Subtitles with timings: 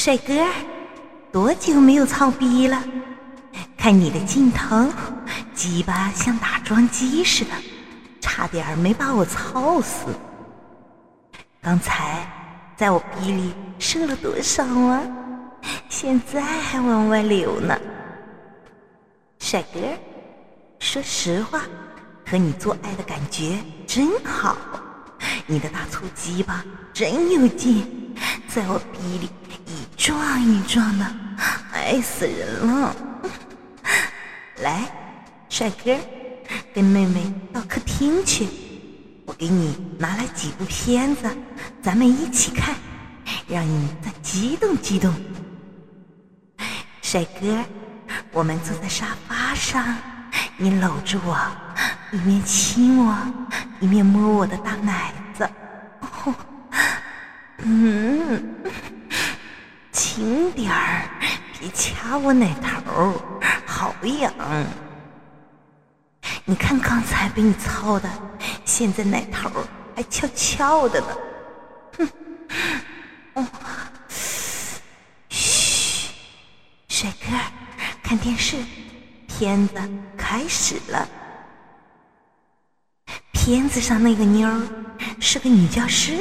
[0.00, 0.32] 帅哥，
[1.32, 2.80] 多久没有操逼了？
[3.76, 4.86] 看你的劲头，
[5.52, 7.50] 鸡巴像打桩机似的，
[8.20, 10.06] 差点没把我操死。
[11.60, 12.24] 刚才
[12.76, 15.02] 在我逼里射了多少啊？
[15.88, 17.76] 现在还往外流呢。
[19.40, 19.80] 帅哥，
[20.78, 21.62] 说实话，
[22.24, 24.56] 和你做爱的感觉真好。
[25.44, 28.14] 你的大粗鸡巴真有劲，
[28.46, 29.28] 在我逼里
[30.08, 31.04] 撞一撞的，
[31.70, 32.96] 爱死人了。
[34.62, 34.90] 来，
[35.50, 35.94] 帅哥，
[36.72, 38.48] 跟妹妹到客厅去，
[39.26, 41.28] 我给你拿来几部片子，
[41.82, 42.74] 咱们一起看，
[43.46, 45.12] 让你再激动激动。
[47.02, 47.62] 帅哥，
[48.32, 49.94] 我们坐在沙发上，
[50.56, 51.38] 你搂着我，
[52.12, 53.14] 一面亲我，
[53.78, 55.46] 一面摸我的大奶子。
[57.60, 58.54] 嗯，
[60.18, 61.08] 轻点儿，
[61.60, 63.14] 别掐我奶头，
[63.64, 64.34] 好痒。
[66.44, 68.10] 你看刚才被你操的，
[68.64, 69.48] 现在奶头
[69.94, 71.06] 还翘翘的呢。
[71.98, 72.08] 哼，
[73.34, 73.46] 哦，
[75.28, 76.10] 嘘，
[76.88, 77.28] 帅哥，
[78.02, 78.56] 看电视，
[79.28, 79.74] 片子
[80.16, 81.08] 开始了。
[83.30, 84.60] 片子上那个妞儿
[85.20, 86.18] 是个女教师，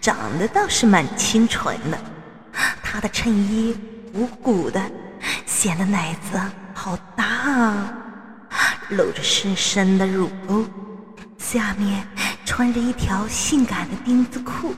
[0.00, 1.98] 长得倒是蛮清纯的。
[2.90, 3.76] 她的衬衣
[4.14, 4.80] 鼓鼓的，
[5.44, 6.40] 显得奶子
[6.72, 7.94] 好大啊，
[8.88, 10.64] 露着深深的乳沟，
[11.36, 12.08] 下面
[12.46, 14.74] 穿着一条性感的丁字裤，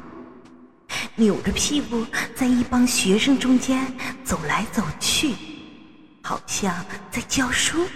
[1.14, 3.86] 扭着屁股在一帮学生中间
[4.24, 5.36] 走来走去，
[6.20, 7.86] 好像在教书。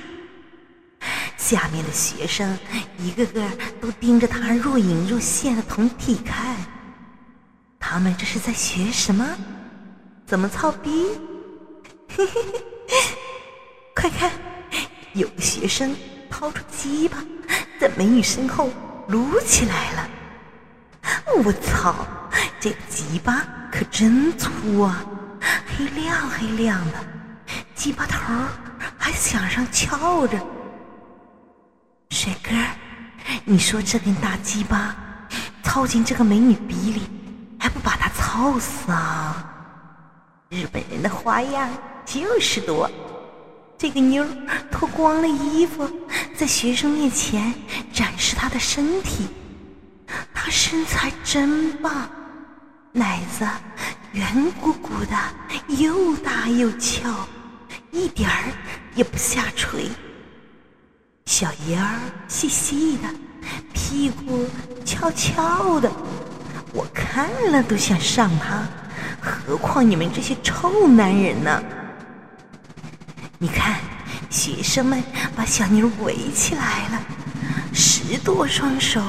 [1.37, 2.57] 下面的学生
[2.99, 3.43] 一个个
[3.81, 6.57] 都盯着他若隐若现的酮体看，
[7.81, 9.27] 他们这是在学什么？
[10.27, 11.19] 怎么操逼？
[12.17, 12.43] 嘿嘿
[12.89, 12.99] 嘿！
[13.95, 14.31] 快看，
[15.13, 15.95] 有个学生
[16.31, 17.19] 掏出鸡巴，
[17.79, 18.71] 在美女身后
[19.09, 20.09] 撸起来了。
[21.45, 21.95] 我操，
[22.59, 25.05] 这鸡巴可真粗啊，
[25.77, 26.95] 黑亮黑亮的，
[27.75, 28.33] 鸡巴头
[28.97, 30.39] 还向上翘着。
[32.11, 32.51] 帅哥，
[33.45, 34.97] 你说这根大鸡巴
[35.63, 37.03] 操进这个美女鼻里，
[37.59, 39.51] 还不把她操死啊？
[40.55, 41.69] 日本人的花样
[42.07, 42.89] 就是多。
[43.77, 44.25] 这个妞
[44.71, 45.91] 脱光了衣服，
[46.37, 47.53] 在学生面前
[47.93, 49.27] 展示她的身体，
[50.33, 52.09] 她身材真棒，
[52.93, 53.45] 奶子
[54.13, 54.25] 圆
[54.61, 55.17] 鼓鼓的，
[55.77, 57.27] 又大又翘，
[57.91, 58.45] 一点儿
[58.95, 59.89] 也不下垂。
[61.27, 61.99] 小腰儿
[62.29, 63.09] 细细的，
[63.73, 64.49] 屁股
[64.85, 65.91] 翘翘的，
[66.73, 68.69] 我看了都想上他，
[69.25, 71.63] 何况你们这些臭男人呢？
[73.39, 73.81] 你看，
[74.29, 75.03] 学生们
[75.35, 77.01] 把小妞围起来了，
[77.73, 79.01] 十多双手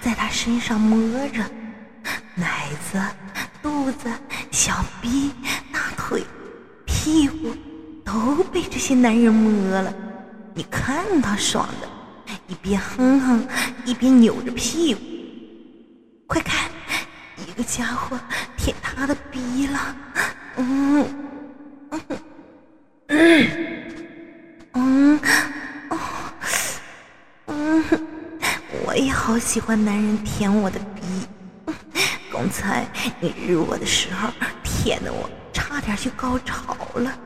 [0.00, 1.42] 在她身上摸着，
[2.34, 3.00] 奶子、
[3.62, 4.10] 肚子、
[4.50, 5.32] 小臂、
[5.72, 6.24] 大腿、
[6.84, 7.54] 屁股
[8.04, 9.92] 都被这些男人摸了。
[10.54, 11.88] 你看他爽的，
[12.46, 13.48] 一边哼哼，
[13.84, 15.00] 一边扭着屁股。
[16.26, 16.70] 快看，
[17.36, 18.18] 一个家伙
[18.64, 19.96] 舔他的逼了，
[20.56, 21.04] 嗯，
[23.08, 23.60] 嗯，
[24.72, 25.20] 嗯，
[25.90, 25.98] 哦，
[27.44, 27.84] 嗯，
[28.86, 31.74] 我也好喜欢男人舔我的逼。
[32.32, 32.86] 刚才
[33.20, 34.30] 你日我的时候，
[34.62, 37.18] 舔的我差点就高潮了。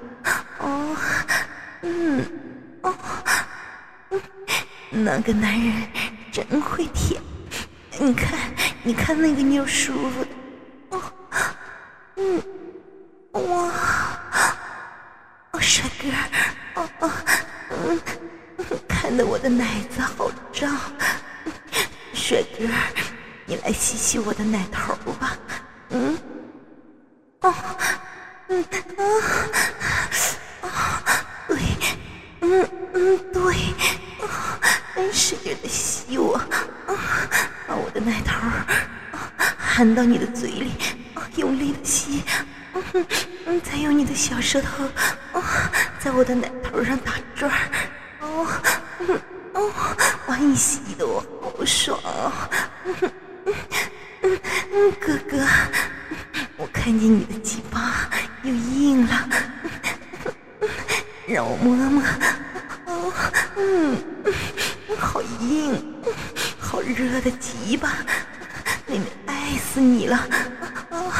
[0.58, 0.96] 哦，
[1.82, 2.26] 嗯。
[2.82, 2.92] 哦，
[4.90, 5.72] 那个男人
[6.32, 7.22] 真会舔，
[8.00, 8.36] 你看，
[8.82, 10.30] 你看那个妞舒服的，
[12.18, 12.42] 嗯，
[13.48, 13.72] 哇，
[15.52, 16.08] 哦，帅哥，
[16.80, 17.10] 哦哦，
[17.70, 18.00] 嗯，
[18.88, 20.76] 看得我的奶子好胀，
[22.12, 22.66] 帅哥，
[23.46, 25.36] 你来吸吸我的奶头吧，
[25.90, 26.18] 嗯，
[27.42, 27.54] 哦，
[28.48, 28.64] 嗯，
[28.96, 29.00] 啊，
[30.62, 31.56] 啊，对。
[32.40, 33.54] 嗯嗯，对，
[35.12, 36.40] 使劲的吸我，
[37.66, 38.32] 把我的奶头
[39.56, 40.67] 含到你的嘴里，
[42.94, 44.84] 嗯，再用你的小舌头
[45.32, 45.42] 哦
[45.98, 47.50] 在我的奶头上打转，
[48.20, 48.46] 哦，
[49.54, 49.72] 哦，
[50.26, 52.00] 把你吸的我好爽，
[52.84, 52.94] 嗯
[54.22, 55.46] 嗯，哥哥，
[56.56, 58.08] 我看见你的鸡巴
[58.42, 59.28] 又硬了。
[61.26, 62.02] 让我摸摸，
[62.86, 63.12] 哦，
[63.56, 63.96] 嗯，
[64.98, 65.94] 好硬，
[66.58, 67.98] 好热的鸡巴，
[68.86, 70.16] 妹妹爱死你了，
[70.88, 71.12] 啊，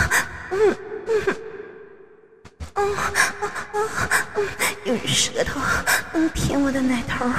[0.50, 0.76] 嗯嗯
[1.06, 1.36] 嗯嗯
[2.74, 2.96] 嗯，
[4.84, 5.60] 用舌头
[6.34, 7.30] 舔我的奶头，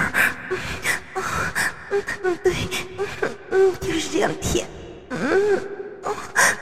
[2.24, 2.54] 嗯对，
[3.52, 4.68] 嗯就是这样舔，
[5.10, 5.60] 嗯，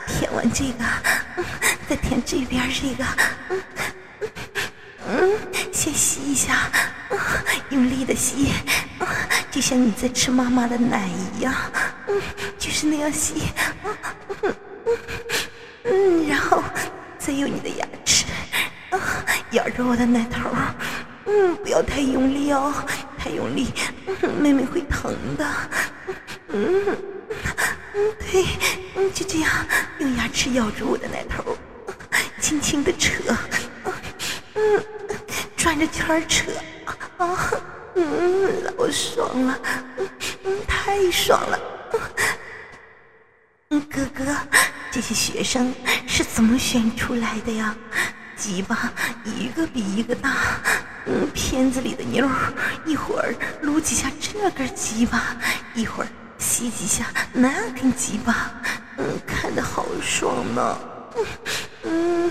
[0.08, 0.86] 舔完这个，
[1.90, 3.04] 再舔这边这个，
[5.08, 5.38] 嗯
[5.72, 6.72] 先吸一下，
[7.70, 8.54] 用力的吸，
[9.52, 11.54] 就像你在吃妈妈的奶一样，
[12.58, 13.44] 就是那样吸，
[15.84, 16.64] 嗯，然后
[17.18, 17.77] 再用你的。
[19.68, 20.50] 咬着我的奶头，
[21.26, 22.74] 嗯，不要太用力哦，
[23.18, 23.68] 太用力，
[24.06, 25.46] 嗯，妹妹会疼的，
[26.48, 26.86] 嗯，
[27.94, 28.46] 嗯，对，
[28.96, 29.52] 嗯，就这样，
[30.00, 31.58] 用牙齿咬住我的奶头，
[32.40, 33.22] 轻轻的扯，
[34.54, 34.86] 嗯，
[35.58, 36.50] 转着圈儿扯，
[37.18, 37.38] 啊，
[37.96, 39.60] 嗯，老爽了，
[40.46, 41.60] 嗯，太爽了，
[43.72, 44.24] 嗯，哥哥，
[44.92, 45.76] 这些学生
[46.08, 47.76] 是怎么选出来的呀？
[48.38, 48.94] 鸡巴
[49.24, 50.36] 一个比一个大，
[51.08, 52.30] 嗯，片子里的妞
[52.86, 55.36] 一会儿撸几下这根鸡巴，
[55.74, 56.08] 一会儿
[56.38, 58.52] 吸几下那根鸡巴，
[58.98, 60.80] 嗯，看得好爽呢。
[61.84, 62.30] 嗯，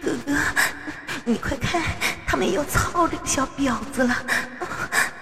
[0.00, 0.32] 哥哥，
[1.24, 1.82] 你快看，
[2.24, 4.16] 他们要操这个小婊子了。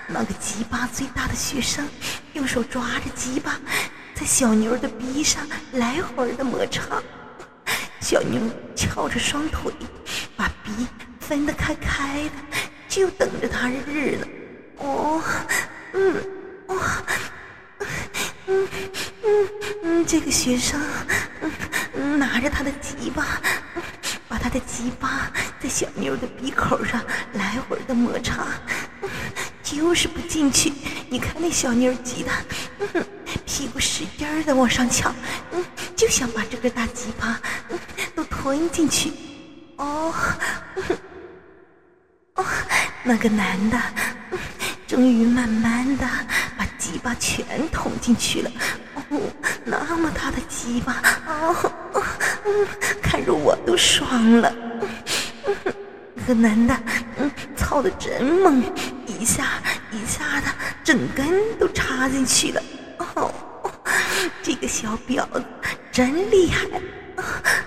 [0.09, 1.89] 那个鸡巴最大的学生
[2.35, 3.59] 用手抓着鸡巴，
[4.15, 5.43] 在小妞的鼻上
[5.73, 7.03] 来回的摩擦，
[8.01, 8.41] 小妞
[8.77, 9.73] 翘着双腿。
[11.29, 12.31] 分得开开的，
[12.89, 14.27] 就等着他日呢。
[14.79, 15.21] 哦，
[15.93, 16.15] 嗯，
[16.69, 16.77] 哇，
[18.47, 18.69] 嗯
[19.25, 19.49] 嗯
[19.83, 20.81] 嗯，这个学生
[21.95, 23.41] 嗯拿着他的鸡巴，
[24.29, 27.03] 把他的鸡巴在小妞的鼻口上
[27.33, 28.47] 来回的摩擦，
[29.65, 30.73] 就是不进去。
[31.09, 32.31] 你看那小妞急的，
[32.95, 33.05] 嗯
[33.45, 35.13] 屁股使劲的往上翘，
[35.51, 35.65] 嗯，
[35.97, 37.41] 就想把这个大鸡巴
[38.15, 39.13] 都吞进去。
[39.77, 40.15] 哦，
[42.37, 42.45] 哦，
[43.05, 43.79] 那个男的
[44.87, 46.09] 终于慢慢的
[46.57, 48.51] 把鸡巴全捅进去了。
[49.11, 49.21] 哦，
[49.65, 51.73] 那么大的鸡巴，哦，
[53.03, 54.53] 看着我都爽了。
[56.15, 56.77] 那个男的，
[57.19, 58.63] 嗯，操的真猛，
[59.07, 59.63] 一下
[59.93, 60.47] 一下的，
[60.83, 62.63] 整根都插进去了。
[63.15, 63.33] 哦，
[64.43, 65.45] 这个小婊子
[65.93, 66.67] 真厉害。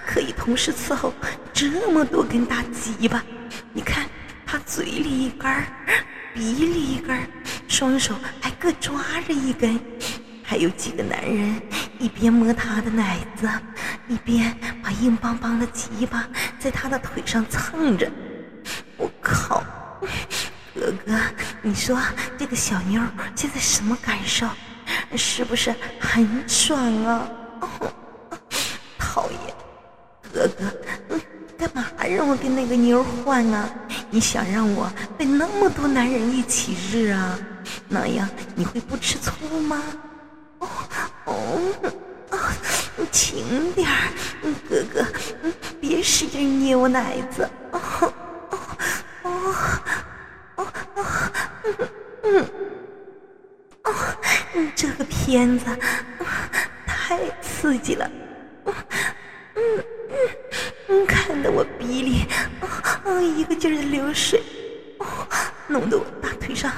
[0.06, 1.14] 可以同时伺候
[1.54, 3.24] 这么多根大鸡巴，
[3.74, 4.06] 你看
[4.52, 5.64] 他嘴里一根，
[6.34, 7.16] 鼻里一根，
[7.68, 9.80] 双手还各抓着一根，
[10.44, 11.62] 还有几个男人
[12.00, 13.48] 一边摸他的奶子，
[14.08, 14.52] 一边
[14.82, 18.12] 把硬邦邦的鸡巴在他的腿上蹭着。
[18.98, 19.64] 我靠，
[20.74, 21.14] 哥哥，
[21.62, 22.02] 你说
[22.36, 23.00] 这个小妞
[23.36, 24.48] 现在什么感受？
[25.16, 27.30] 是不是很爽啊？
[28.98, 29.40] 讨厌
[30.34, 31.20] 哥哥，
[31.56, 33.70] 干嘛让我跟那个妞换啊？
[34.12, 37.38] 你想让我被那么多男人一起日啊？
[37.88, 39.84] 那样你会不吃醋吗？
[40.60, 40.68] 哦
[41.26, 42.38] 哦，
[43.12, 44.10] 轻点儿，
[44.68, 45.06] 哥哥，
[45.80, 47.48] 别使劲捏我奶子。
[47.72, 48.14] 哦哦
[49.24, 49.30] 哦
[50.56, 51.08] 哦哦，
[52.24, 52.50] 嗯
[53.84, 53.94] 哦，
[54.76, 55.66] 这个片子
[56.88, 58.10] 太刺激了。
[63.10, 64.42] 啊一个劲儿的流水，
[65.68, 66.72] 弄得我大腿上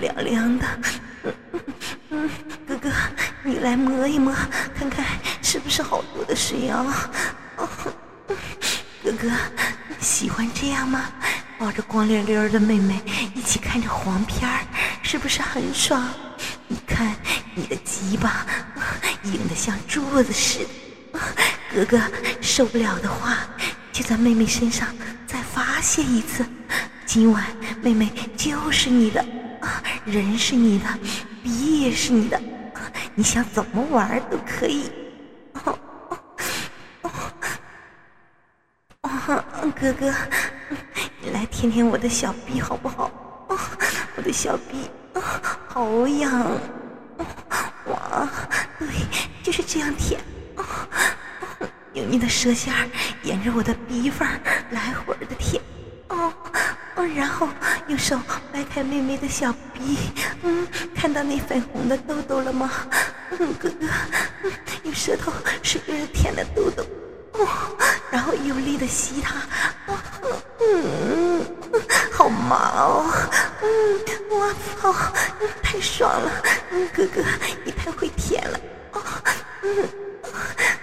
[0.00, 0.66] 凉凉的。
[2.66, 2.90] 哥哥，
[3.42, 4.32] 你来摸一摸，
[4.78, 5.04] 看看
[5.42, 7.10] 是不是好多的水啊？
[9.02, 9.30] 哥哥，
[9.98, 11.10] 喜欢这样吗？
[11.58, 13.00] 抱着光溜溜的妹妹
[13.34, 14.60] 一起看着黄片儿，
[15.02, 16.08] 是不是很爽？
[16.68, 17.14] 你看
[17.54, 18.46] 你的鸡巴
[19.24, 20.60] 硬得像柱子似
[21.12, 21.20] 的。
[21.74, 22.00] 哥哥
[22.40, 23.38] 受不了的话，
[23.92, 24.88] 就在妹妹身上
[25.84, 26.46] 再发泄一次。
[27.04, 27.44] 今晚
[27.82, 29.22] 妹妹就是你的，
[30.06, 30.86] 人是你的，
[31.42, 32.40] 笔也是你的，
[33.14, 34.90] 你想怎么玩都可以。
[39.78, 40.14] 哥哥，
[41.20, 43.10] 你来舔舔我的小臂好不好？
[44.16, 44.88] 我的小臂
[45.68, 46.58] 好痒。
[47.90, 48.26] 哇，
[48.78, 48.88] 对，
[49.42, 50.18] 就是这样舔。
[51.92, 52.72] 用你的舌尖
[53.22, 54.26] 沿着我的鼻缝
[54.70, 55.62] 来回的舔，
[57.06, 57.48] 然后
[57.88, 58.18] 用手
[58.52, 59.98] 掰开妹妹的小鼻，
[60.42, 62.70] 嗯，看到那粉红的痘痘了吗？
[63.38, 63.86] 嗯，哥哥，
[64.84, 65.32] 用舌头
[65.62, 66.84] 使劲舔那痘痘，
[67.32, 67.48] 哦，
[68.10, 69.34] 然后用力的吸它，
[70.60, 71.44] 嗯，
[72.12, 73.10] 好麻哦，
[73.62, 74.94] 嗯，我操，
[75.62, 76.30] 太爽了，
[76.70, 77.22] 嗯，哥哥，
[77.64, 78.60] 你太会舔了，
[78.92, 79.02] 哦，
[79.62, 79.88] 嗯。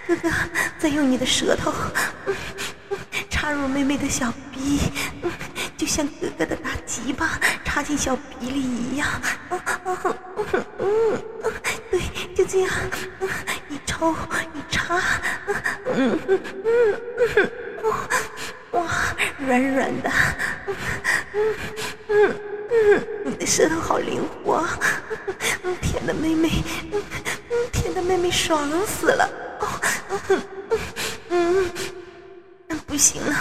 [0.08, 0.30] 哥哥，
[0.78, 1.72] 再用你的舌头
[3.30, 4.80] 插插入妹妹的小鼻，
[5.22, 5.32] 嗯，
[5.82, 9.10] 就像哥哥的大鸡巴插进小鼻里一样。
[9.50, 9.58] 嗯
[10.78, 11.24] 嗯，
[11.90, 12.00] 对，
[12.36, 12.70] 就这样，
[13.68, 14.12] 一抽
[14.54, 15.02] 一插，
[15.88, 17.02] 嗯嗯嗯
[17.36, 17.52] 嗯，
[18.74, 18.88] 哇，
[19.40, 20.12] 软软的，
[21.34, 21.56] 嗯
[22.10, 22.36] 嗯
[22.70, 24.64] 嗯，你的舌头好灵活，
[25.82, 27.02] 甜的妹妹，嗯
[27.50, 29.28] 嗯甜的妹妹爽死了，
[30.30, 30.42] 嗯
[31.30, 31.72] 嗯。
[32.92, 33.34] 不行了，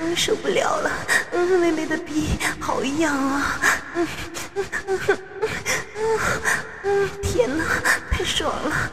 [0.00, 0.90] 嗯，受不了了，
[1.32, 3.60] 嗯，妹妹的逼好痒啊，
[3.96, 4.08] 嗯
[4.56, 5.18] 嗯嗯
[6.84, 7.64] 嗯，天哪，
[8.10, 8.90] 太爽了，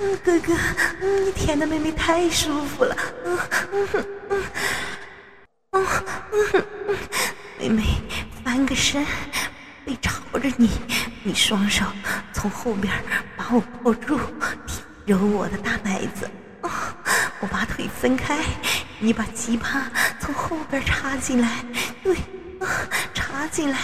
[0.00, 0.54] 嗯，哥哥，
[1.02, 2.96] 嗯，你舔的妹妹太舒服了，
[3.26, 3.38] 嗯
[3.72, 3.88] 嗯
[4.30, 4.42] 嗯
[5.72, 5.84] 嗯
[6.88, 6.96] 嗯，
[7.58, 7.82] 妹妹
[8.42, 9.04] 翻个身，
[9.84, 10.70] 背朝着你，
[11.22, 11.84] 你双手
[12.32, 12.90] 从后边
[13.36, 14.18] 把我抱住，
[15.04, 16.30] 揉我的大奶子，
[17.40, 18.42] 我把腿分开。
[18.98, 21.64] 你把鸡巴从后边插进来，
[22.02, 22.16] 对，
[22.60, 22.66] 啊
[23.12, 23.78] 插进来，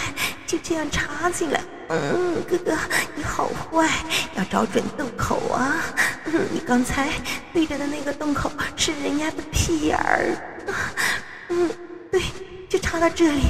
[0.47, 1.61] 就这样插进来。
[1.89, 2.77] 嗯，哥哥，
[3.15, 3.89] 你好坏，
[4.35, 5.75] 要找准洞口啊！
[6.25, 7.09] 嗯，你刚才
[7.53, 10.33] 对着的那个洞口是人家的屁眼儿。
[11.49, 11.69] 嗯，
[12.09, 12.21] 对，
[12.69, 13.41] 就插到这里。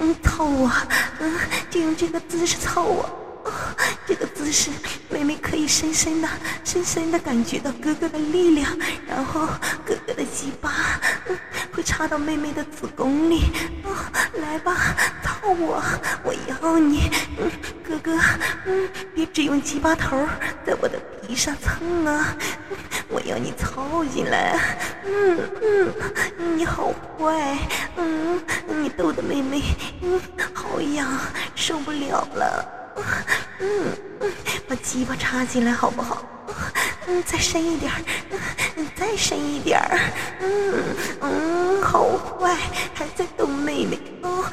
[0.00, 0.70] 嗯，操我，
[1.20, 1.38] 嗯，
[1.70, 3.08] 就用这个姿势操我。
[4.06, 4.70] 这个姿势，
[5.08, 6.28] 妹妹可以深深的、
[6.64, 8.70] 深深的感觉到哥哥的力量，
[9.06, 9.46] 然后
[9.84, 11.00] 哥哥的鸡巴
[11.72, 13.44] 会插到妹妹的子宫里。
[13.84, 13.90] 哦
[14.40, 15.82] 来吧，操我，
[16.24, 17.08] 我要你，
[17.86, 18.18] 哥哥，
[18.66, 20.26] 嗯，别只用鸡巴头
[20.66, 22.36] 在我的鼻上蹭啊，
[23.08, 24.58] 我要你操进来。
[25.06, 27.56] 嗯嗯，你好坏，
[27.96, 29.62] 嗯，你逗的妹妹，
[30.02, 30.20] 嗯，
[30.52, 31.08] 好痒，
[31.54, 32.64] 受不了了。
[33.60, 34.32] 嗯嗯，
[34.68, 36.22] 把鸡巴插进来好不好？
[37.06, 37.98] 嗯，再深一点儿，
[38.76, 39.98] 嗯，再深一点儿。
[40.40, 40.74] 嗯
[41.20, 42.08] 嗯，好
[42.38, 42.56] 坏，
[42.94, 43.98] 还在逗妹妹。
[44.22, 44.44] 哦，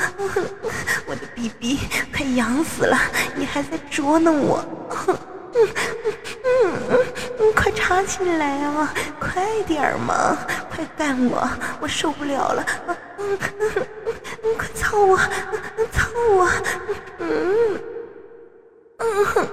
[1.08, 1.80] 我的 BB
[2.14, 2.98] 快痒死了，
[3.36, 4.64] 你还在捉弄我。
[5.08, 5.18] 嗯
[5.56, 7.00] 嗯嗯
[7.40, 10.38] 嗯，快插进来啊，快点儿嘛，
[10.74, 11.48] 快干我，
[11.82, 12.66] 我受不了了。
[13.18, 13.72] 嗯嗯
[14.44, 15.18] 嗯，快操我，
[15.92, 16.50] 操我。
[17.20, 17.82] 嗯。
[19.14, 19.48] 嗯哼，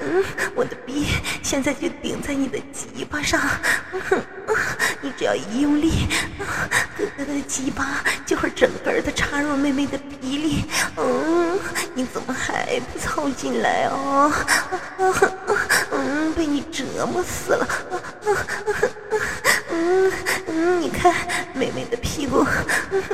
[0.00, 1.06] 嗯，我的逼
[1.42, 3.40] 现在就顶在你的鸡巴上，
[3.92, 4.20] 嗯哼，
[5.00, 6.06] 你只要一用力，
[6.98, 10.64] 哥哥的鸡巴就会整个的插入妹妹的鼻里。
[10.96, 11.58] 嗯，
[11.94, 14.32] 你怎么还不操进来哦？
[15.92, 17.68] 嗯， 被你折磨死了。
[19.70, 20.12] 嗯
[20.48, 21.12] 嗯，你看
[21.52, 22.44] 妹妹的屁股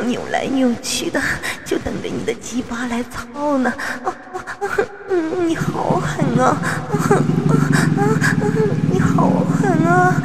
[0.02, 1.21] 扭来扭去的，
[1.64, 3.73] 就等着你的鸡巴来操呢。
[5.12, 6.57] 嗯，你好狠啊！
[7.11, 8.47] 嗯嗯，
[8.93, 10.23] 你好狠啊！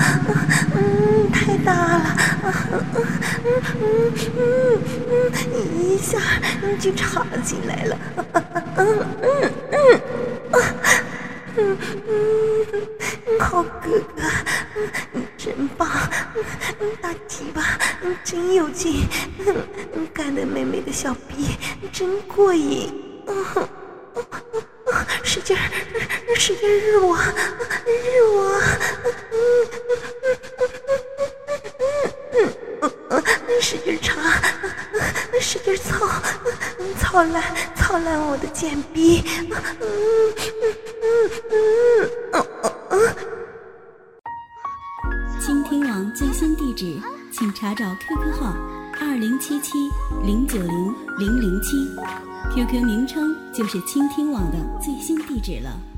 [0.76, 2.16] 嗯，太大了！
[2.44, 3.52] 嗯
[3.82, 4.40] 嗯嗯
[5.10, 6.20] 嗯嗯，一下
[6.80, 7.98] 就插进来了！
[8.76, 10.02] 嗯嗯嗯，
[11.58, 11.78] 嗯
[12.08, 14.22] 嗯，好哥哥，
[15.14, 15.90] 你真棒！
[17.02, 17.64] 大鸡巴
[18.24, 19.08] 真有劲，
[20.14, 21.58] 干的妹妹的小逼
[21.92, 22.94] 真过瘾！
[23.26, 23.36] 嗯。
[25.24, 25.62] 使劲儿，
[26.36, 27.18] 使劲儿日我，
[27.86, 28.62] 日我，
[33.62, 34.14] 使劲插，
[35.40, 36.08] 使劲操，
[37.00, 37.44] 操烂，
[37.76, 39.24] 操烂我的贱逼！
[45.40, 47.00] 倾听网最新地址，
[47.32, 48.56] 请查找 QQ 号
[49.00, 49.74] 二零七七
[50.24, 51.76] 零九零零零七。
[52.54, 55.95] QQ 名称就是倾听网的最新地址了。